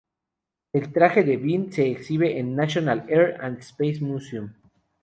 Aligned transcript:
El 0.73 0.91
traje 0.91 1.23
de 1.23 1.37
Bean 1.37 1.71
se 1.71 1.91
exhibe 1.91 2.39
en 2.39 2.47
el 2.49 2.55
National 2.55 3.05
Air 3.07 3.37
and 3.39 3.59
Space 3.59 3.99
Museum. 4.03 4.51